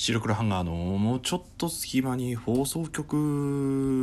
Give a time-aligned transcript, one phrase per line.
[0.00, 4.00] 白黒ハンガーのもうちょっと隙間に放送局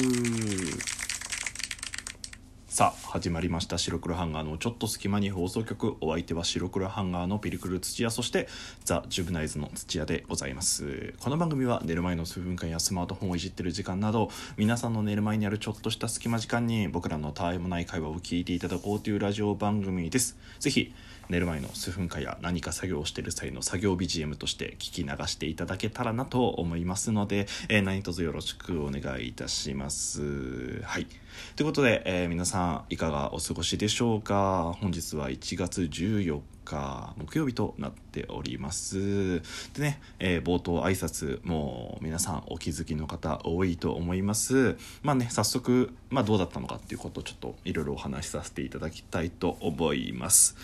[2.76, 3.78] さあ始まりました。
[3.78, 5.96] 白黒ハンガーのちょっと隙間に放送局。
[6.02, 8.12] お相手は白黒ハンガーのピリクル土屋。
[8.12, 8.50] そして
[8.84, 11.14] ザ・ジュブナイズの土屋でございます。
[11.22, 20.36] この番組は寝る前の数分間やスマートフォンをいじってる時間など皆さんの寝る前にあるちょっとした隙間時間に僕らのたわいもない会話を聞いていただこうというラジオ番組です。
[20.60, 20.94] ぜひ
[21.30, 30.82] 寝る前の数分間や何か作業をしている際の作業 BGM として聞き流していただけたらなと思いますので、えー、何卒よろしくお願いいたします。
[30.82, 31.08] はい。
[31.56, 34.76] ということで、えー、皆さんいかがお過ごしでしょうか？
[34.82, 39.42] 本日は1月14日木曜日となっております。
[39.74, 44.78] でね、えー、冒頭挨拶もう皆さんお気づきの方多いと思います。
[45.04, 50.58] まあね早速、まあ、どうだったのかっていうことをちょっといろいろお話しさせていただきたいと思います。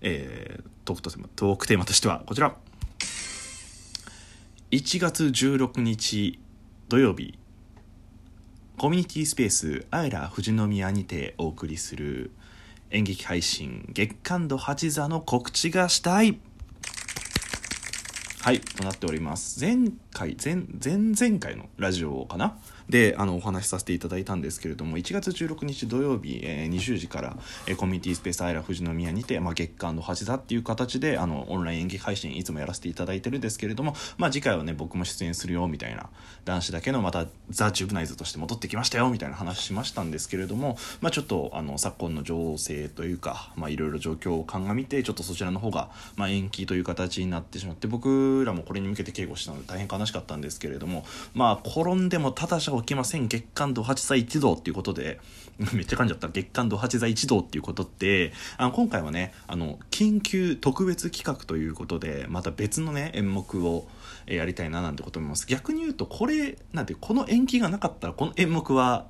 [0.00, 2.56] えー、トークトークテーマとしてはこちら。
[4.70, 6.38] 1月16日
[6.88, 7.38] 土曜日
[8.82, 12.32] コミュニティスペースアイラ富士宮にてお送りする
[12.90, 16.40] 演劇配信月刊度8座の告知がしたい。
[18.40, 19.60] はいとなっております。
[19.60, 22.58] 前回前前々回のラジオかな？
[22.88, 36.08] であのお話しさせていただいたんですけれども1月16日土曜日、えー、20時から、えー、コミュニティスペースアイラ富士宮にて、まあ、月間の橋座っていう形であのオンライン演劇配信いつもやらせていただいてるんですけれども、まあ、次回はね僕も出演するよみたいな
[36.44, 55.20] 男子だけのまたザ・チューブナイズとして戻ってきましたよみたいな話しましたんですけれども、まあ、ちょっとあの昨今の情勢というかいろいろ状況を鑑みてちょっとそちらの方が、まあ、延期という形になってしまって僕らもこれに向けて警護したので大変悲しかったんですけれどもまあ転んでもただじゃ起きません月刊度八座一同っていうことで、
[55.72, 63.86] めっちゃ噛んじゃった月刊度八座一同っていうことって、あの今回はね、あの、緊急特別企画ということで、また別のね、演目を、
[64.26, 65.46] やりたいななんてこと思います。
[65.46, 69.08] 逆に言うと、これ、なんて、この延期がなかったら、この演目は、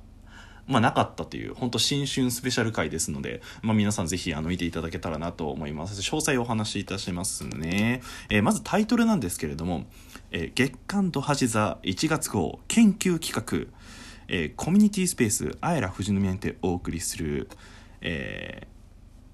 [0.65, 5.99] まあ、なかったという、本当新春スペシャル回ですので、まあ、皆さんぜひあの見ていただけたらなと思います。
[6.01, 8.01] 詳細お話しいたしますね。
[8.29, 9.85] えー、まずタイトルなんですけれども、
[10.31, 13.71] えー、月刊と橋座1月号研究企画、
[14.27, 17.49] えー、コミュニティスペースあえら富士宮にてお送りする、
[18.01, 18.67] えー、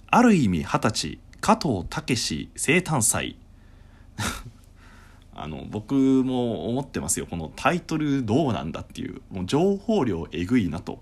[0.10, 3.38] ある意味二十歳加藤武生誕祭
[5.34, 11.02] あの僕も思ってますよこのタイトルどうなんだっていうもう情報量えぐいなと。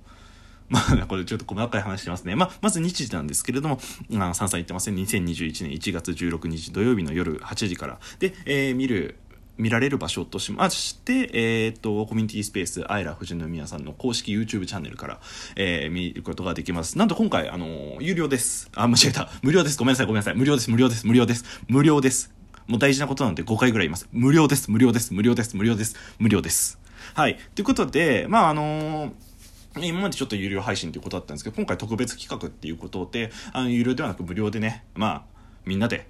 [0.69, 2.35] まあ、これちょっと細かい話してますね。
[2.35, 3.79] まあ、まず日時なんですけれども、
[4.09, 4.95] まあ、3歳言ってません。
[4.95, 8.00] 2021年1月16日土曜日の夜8時から。
[8.19, 9.17] で、えー、見る
[9.57, 15.19] 見られる場所としまして、えっ、と、コミュニティスペース、アイラ富士宮さんの公式 YouTube チャンネルから、
[15.56, 16.97] えー、見ることができます。
[16.97, 18.69] なんと今回、あの有料です。
[18.75, 19.29] あ、間違えた。
[19.41, 19.77] 無料です。
[19.77, 20.35] ごめんなさい、ごめんなさい。
[20.35, 21.44] 無料です、無料です、無料です。
[21.67, 22.31] 無料です。
[22.67, 24.07] もう大事なことなんで5回ぐらい言います。
[24.11, 26.79] 無料です、無料です、無料です、無料です、無料です。
[27.16, 27.39] はい。
[27.56, 29.13] ということで、まあ、あの
[29.85, 35.23] 今までちょっと有料配信ということだったんですけど、今回特別企画っていうことで、あの、有料ではなく無料でね、まあ、
[35.65, 36.07] みんなで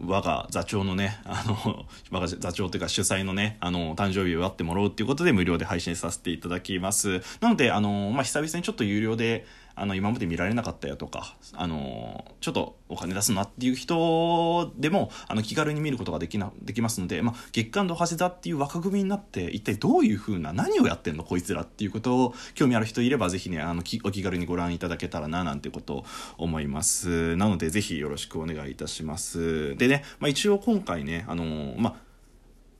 [0.00, 7.20] 我が座長のね、あの、我が座長というか主催のね、あの、誕生日を祝ってもらおうっていうことで無料で配信させていただきます。
[7.40, 26.04] なので、あの、まあ、久々にちょっと有料で、あの今まで見られなかったよとかあのちょっとお金出すなっていう人でもあの気軽に見ることができなできますので、まあ、月刊ドハゼ座っていう枠組みになって一体どういうふうな何をやってんのこいつらっていうことを興味ある人いればぜひねあのお気軽にご覧いただけたらななんてことを
[26.38, 27.36] 思います。
[27.36, 29.76] なのでぜひよろしくお願いいたします。
[29.76, 32.03] でね、まあ、一応今回ねあのまあ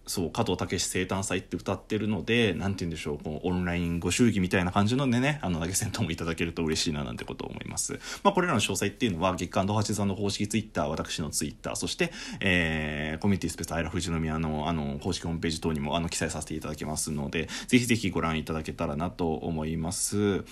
[0.07, 7.99] そう加藤武生誕祭って歌ってるので何て言うんでしょうこのオンラインご祝儀みたいな感じのでねあの投げ銭等もいただけると嬉しいななんてことを思います。
[8.23, 20.45] まあこれらの詳細っていうのは月刊ドハチさんの公式ツイッター私のツイッターそして、えー、コミュニティスペースアイラ富士宮のあの公式ホームページ等にもあの記載させていただきますのでぜひぜひご覧いただけたらなと思います。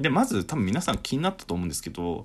[0.00, 2.24] でまず多分皆さん気になったと思うんですけど、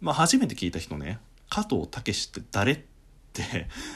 [0.00, 1.18] まあ、初めて聞いた人ね
[1.48, 2.95] 加藤武って誰って、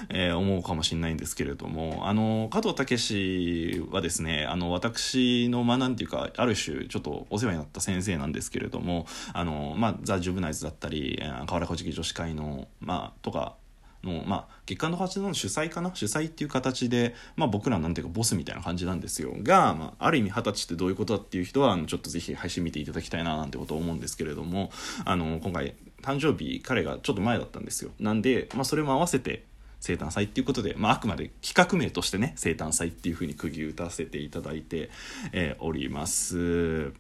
[0.09, 13.57] え、思うかもしれないんですけれどもあの加藤武はですねあの私のまあなんていうかある種ちょっとお世話になった先生なんですけれどもあの、まあ、ザ・ジュブナイズだったり河原小敷女子会の、まあ、とか
[14.03, 15.91] の、まあ、月刊の八の主催かな？
[15.95, 19.35] 主催っていう形で、まあ、僕らなんていうかボスみたいな感じなんですよ。
[19.43, 24.71] が、まあ、ある意味二十歳ってどういうことだっていう人はちょっとぜひ配信見ていただきたいななんてことを思うんですけれども
[25.05, 29.45] あの今回誕生日彼がちょっと前だったんですよなんで、まあ、それも合わせて
[29.81, 34.91] 生誕祭っていうことで、まあ、あくまで企画名としてね生誕祭っていうふうに釘打たせていただいて、
[35.33, 36.93] えー、おります。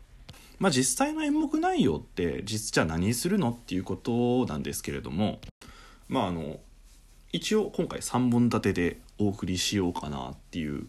[0.58, 5.40] まあ、実際の演目内容って実じゃ何するのっていうことなんですけれども
[6.06, 6.60] まああの
[7.32, 10.86] 一応今回3本立てでお送りしようかなっていう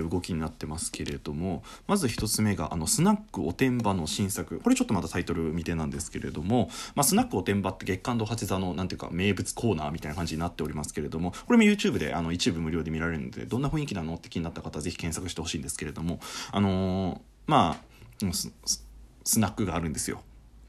[0.00, 4.60] 動きになってますけれどもまず1つ目があのスナックおてんばの新作。
[4.60, 17.92] これちょっとまだタイトル未定なんですけれども、まあ、スナックおてんばって月刊堂八座のなんていうか名物コーナーみたいな感じになっておりますけれどもこれも YouTube であの一部無料で見られるのでどんな雰囲気なのって気になった方はぜひ検索してほしいんですけれどもあのー、まあ
[19.24, 20.22] スナックがあるんですよ。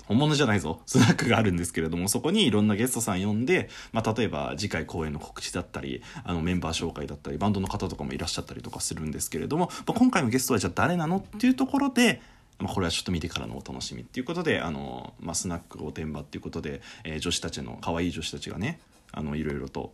[0.06, 0.82] 本物じゃないぞ。
[0.86, 12.22] スナックがあるんですけれどもそこにいろんなゲストさん呼んで、まあ、例えば次回公演の告知だったりあのメンバー紹介だったりバンドの方とかもいらっしゃったりとかするんですけれども、まあ、今回のゲストはじゃあ誰なのっていうところで
[12.60, 18.80] まあ、これはちょっと見てからのお楽しみっていうことであの、まあ、スナック御殿場っていうことで、えー、女子たちの可愛い女子たちがね
[19.12, 19.94] あのいろいろと、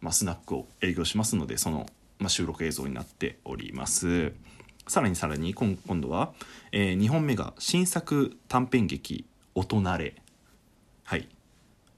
[0.00, 1.86] まあ、スナックを営業しますのでその、
[2.18, 4.32] まあ、収録映像になっております。
[4.86, 6.32] さらにさらに今今度は、
[6.72, 9.24] えー、2本目が新作短編劇
[9.60, 10.14] 「お隣」
[11.04, 11.28] はい。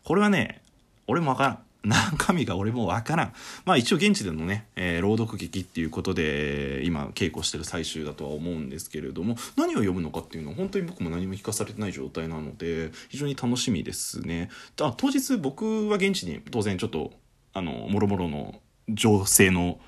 [0.05, 0.63] これはね
[1.07, 1.59] 俺もわからん。
[1.89, 3.33] 中身が俺もわからん。
[3.65, 14.49] まあ一応現地でのね、えー、朗読劇っていうことで今稽古してる最終だとは思うんですけれども何を読むのかっていうのは本当に僕も何も聞かされてない状態なので非常に楽しみですね。
[14.81, 17.13] あ当日僕は現地に当然ちょっと
[17.53, 19.81] あのもろもろの情勢の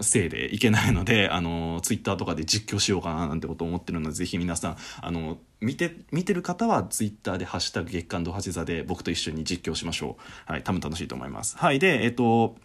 [0.00, 10.16] せいでいけないので、 あの、ツイッターとかで実況しようかななんてことを思ってるので、ぜひ皆さん、あの、見て、見てる方はツイッターでハッシュタグ月刊ドハチ座で僕と一緒に実況しましょ
[10.48, 10.52] う。
[10.52, 11.56] はい、多分楽しいと思います。
[11.58, 12.56] はい、で、えっと、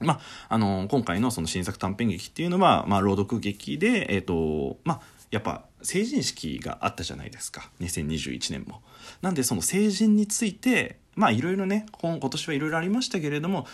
[0.00, 5.00] まあ、の、今回のその新作短編劇っていうのは、まあ、朗読劇で、えっと、ま、
[5.30, 7.70] やっぱ成人式があったじゃないですか。
[7.80, 8.82] 2021年も。
[9.22, 13.66] なんで、その成人について、まあ、いろいろね、今年はいろいろありましたけれども、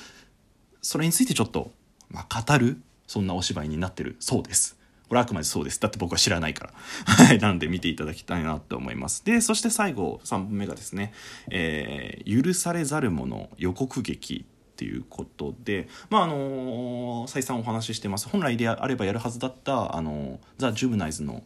[0.81, 1.71] それについてちょっと
[2.15, 4.79] まあ、語るそんなお芝居になってるそうです。
[5.09, 5.81] これあくまでそうです。
[5.81, 6.73] だって僕は知らないから。
[7.27, 7.39] はい。
[7.39, 9.25] なんで見ていただきたいなと思います。
[9.25, 11.13] で、そして最後、3本目がですね、
[11.51, 18.29] えー、許されざる者予告劇っていうことで、まああのー、再三お話ししてます。
[18.29, 21.43] 本来であればやるはずだった、あのー、ザ・ジュブナイズの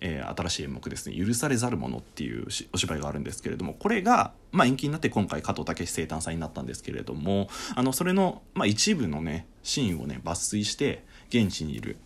[0.00, 11.96] えー、新しい演目ですね「許されざる者」っていうお芝居があるんですけれどもこれが、まあ、延期になって今回加藤武生誕祭になったんですけれどもあのそれの、まあ、一部のねシーンをね抜粋して現地にいる。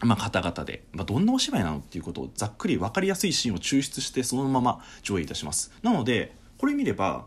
[0.00, 7.26] まあ、方々で、まあ、どんなお芝居なのっていうことをざっくり分かりやすいシーンを抽出してそのまま上映いたしますなのでこれ見れば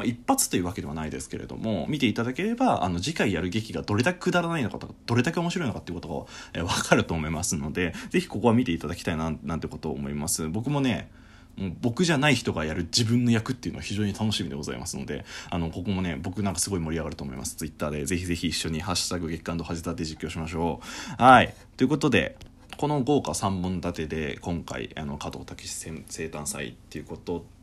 [0.00, 10.48] まあ、一発というわけではないですけれども見ていただければあの次回やる劇がどれだけくだらないのかとかどれだけ面白いのかっていうことが、え分かると思いますので是非ここは見ていただきたいななんてことを思います。
[10.48, 11.10] 僕もね
[11.56, 17.56] もう僕じゃない人がやる自分の役っていうのは非常に楽しみでございますのであのここもね僕なんかすごい盛り上がると思います。
[17.56, 20.80] ツイッターでぜひぜひ一緒に「ハッシュタグ月刊と恥じたて実況しましょ
[21.18, 21.22] う。
[21.22, 21.54] はい。
[21.76, 22.36] ということで
[22.76, 27.59] この豪華3本立てで今回あの加藤武生誕祭っていうことで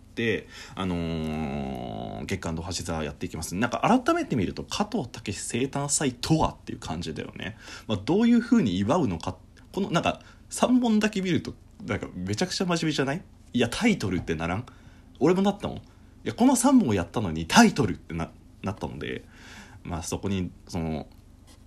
[0.76, 3.56] あのー、月刊の橋座やっていきます。
[3.56, 9.36] なんか改めて見ると加藤武生誕祭とはっていう感じだよね、まあ、どういう風に祝うのか。
[9.72, 11.54] このなんか3本だけ見ると
[11.86, 13.22] なんかめちゃくちゃ真面目じゃない？
[13.54, 14.66] いやタイトルってならん？
[15.20, 15.78] 俺もなったもん。
[15.78, 15.82] い
[16.24, 18.30] やこの3本をやったのにタイトルってな
[18.64, 19.24] なったので。
[19.84, 21.08] まあそこにその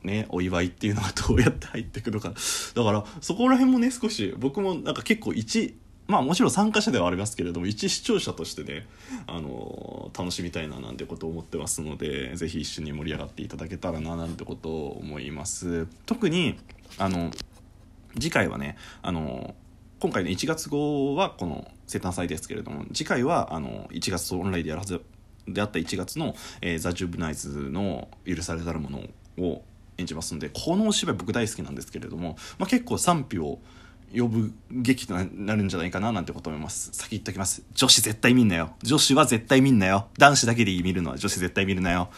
[0.03, 2.35] ね、お祝いっていうのがどうやって入ってくるか。
[2.75, 5.75] だからそこら辺もね少し僕もなんか結構一
[6.07, 8.87] まあもちろん参加者ではありますけれども一視聴者としてね、
[9.27, 15.87] あの楽しみたいななんてことを思ってますので是非一緒に盛り上がっていただけたらななんてことを思います。
[16.07, 16.59] 特に
[16.99, 17.31] あの
[18.15, 19.55] 次回はねあの
[20.01, 25.03] 今回の1月号はこの生誕祭ですけれども次回はあの1月オンラインでやるはず
[25.47, 29.01] であった1月の、えー、ザ・ジュブナイズの許されざるもの
[29.39, 29.63] を
[29.99, 33.59] 演じますのでこのお芝居僕大好きなんですけれども、まあ、結構賛否を
[34.15, 36.91] 呼ぶ劇となるんじゃないかななんてこと思います。
[36.93, 37.63] 先言っときます。
[37.75, 38.75] 女子絶対見んなよ。
[38.83, 40.09] 女子は絶対見んなよ。
[40.19, 42.11] 男子だけで見るのは女子絶対見るなよ。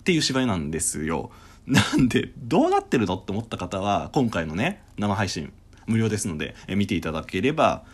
[0.00, 1.30] っていう芝居なんですよ。
[1.66, 5.52] なんで、どうなってるのって思った方は、今回のね、生配信、
[5.86, 7.84] 無料ですので、え見ていただければ、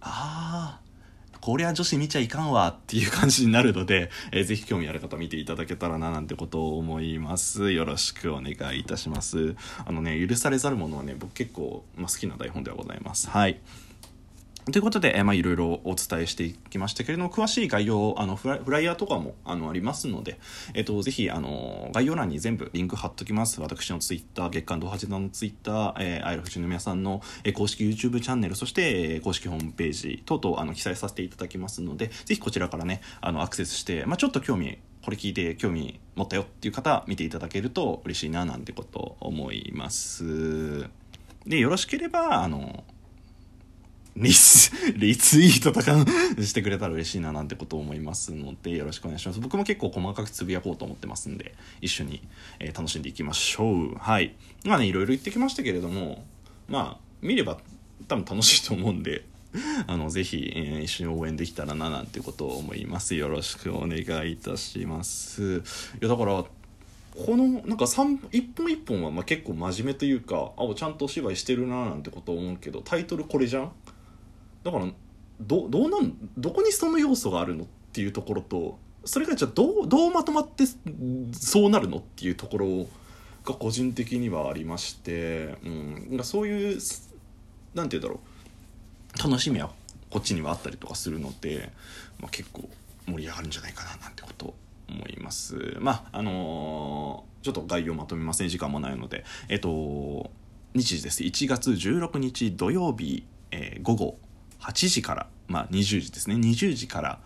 [0.00, 0.87] ああ、
[1.40, 7.72] こりゃ女子見ちゃいかんわっていう感じになるので、 えー、ぜひ興味ある方見ていただけたらななんてことを思います。
[7.72, 9.56] よろしくお願いいたします。
[9.84, 13.28] あのね、許されざるものはね、僕結構、まあ、好きな台本ではございます。
[13.28, 13.60] はい。
[14.70, 20.38] ということで、えまあ、いろいろお伝えしていきましたけれども、詳しい概要、あのフラフライヤーとかもあのありますので、
[20.74, 23.60] えっと、ぜひ、あの、概要欄に全部リンク貼っときます。
[23.62, 40.88] 私のツイッター、月刊ドハジダのツイッター、えー、アイラフジの皆さんの、えー、公式 YouTube チャンネル、そして、えー、公式ホームページ等々、あの、記載させていただきますので、ぜひこちらからね、あの、アクセスして、まあ、ちょっと興味、これ聞いて興味持ったよっていう方、見ていただけると嬉しいな、なんてこと思います。
[41.46, 42.84] で、よろしければ、あの、
[44.20, 45.94] リツリツイートとか
[46.42, 49.40] してくれたら嬉しいななんてことを思いますのでよろしくお願いします。
[49.40, 52.20] 僕も結構細かくつぶやこうと思ってますんで一緒に、
[52.58, 53.94] えー、楽しんでいきましょう。
[53.96, 54.34] はい。
[54.64, 56.24] まあねいろいろ言ってきましたけれども
[56.68, 57.58] まあ見れば
[58.08, 59.24] 多分楽しいと思うんで
[59.86, 63.14] あのぜひ、えー、一緒に応援できたらななんてことを思います。
[63.14, 63.98] よろしくお願
[64.28, 65.58] いいたします。
[65.58, 65.60] い
[66.02, 66.44] やだから
[67.18, 67.86] このなんか
[68.30, 73.72] 一本一本はま結構真面目というかあちゃんとお芝居してるななんてことを思うけどタイトルこれじゃん？
[74.70, 74.92] だから
[75.40, 80.64] どどうなんどこにその要素があるのっていうところとそれがじゃあどうどうまとまって
[81.32, 82.86] そうなるのっていうところ
[83.44, 86.78] が個人的にはありまして、うん、そういう
[87.74, 88.38] なんて言うんだろう。
[89.18, 89.70] 楽しみは
[90.10, 91.70] こっちにはあったりとかするので、
[92.20, 92.68] まあ、結構
[93.06, 94.54] 盛り上がるんじゃないかななんてこと
[94.88, 95.76] 思います。
[95.80, 98.48] まああのー、ちょっと概要まとめません。
[98.48, 99.24] 時間もないので。
[99.48, 100.30] えっと
[100.74, 101.22] 日時です。
[101.22, 104.18] 1月16日土曜日、えー、午後
[104.68, 106.36] 8時からまあ20時ですね。
[106.36, 107.18] 20時から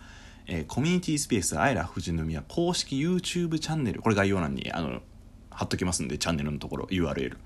[0.46, 5.00] えー、コミュニティスペースあいら富士宮公式 YouTube チャンネルこれ概要欄にあの
[5.50, 7.36] 貼っときますんでチャンネルのところ URL、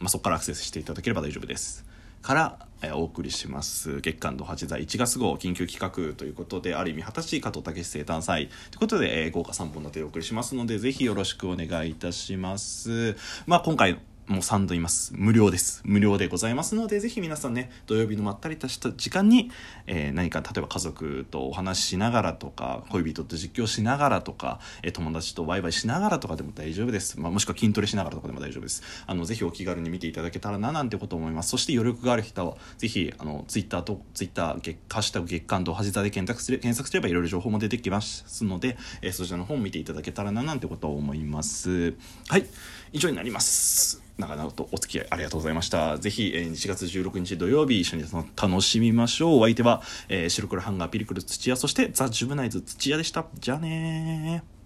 [0.00, 1.84] まあ、そこからアクセスしていただければ大丈夫です。
[2.22, 4.00] からえお送りします。
[4.00, 8.48] 月刊度八座1月号緊急企画ということである意味二十歳加藤武生誕祭。
[8.70, 13.16] ということで、えー、豪華3本立てでお送りしますのでぜひよろしくお願いいたします。
[13.46, 15.12] まあ今回もう3度います。
[15.16, 15.82] 無料です。
[15.84, 19.50] 無料でございますので、ぜひ皆さんね、土曜日のまったりとした時間に、
[19.88, 27.18] えー、何か、例えば家族とお話ししながらとか、恋人と実況しながらとか、えー、友達とワイワイしながらとかでも大丈夫です。
[27.18, 28.82] まあ、もしくは筋トレしながらとかでも大丈夫です。
[29.06, 31.50] あの、ぜひお気軽に見ていただけたらな、なんてこと思います。
[31.50, 41.94] そして余力がある人は、ぜひ、あの、ツイッターと、ツイッター、月、ハッシュタグ月間とはじ座で検索すれ検索すればいろいろ情報も出てきますので、えー、そちらの方を見ていただけたらな、なんてことを思います。
[42.28, 42.46] はい。
[42.92, 44.02] 以上になります。
[44.22, 45.98] 長々とお付き合いありがとうございました。
[45.98, 48.04] ぜひ、えー、1月16日土曜日一緒に
[48.40, 49.40] 楽しみましょう。
[49.40, 53.26] お相手は、えー、白黒ハンガーピリクル土屋、そしてザ・ジュブナイズ土屋でした。
[53.40, 54.61] じゃあねー。